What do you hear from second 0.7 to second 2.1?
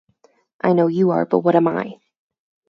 know you are, but what am I?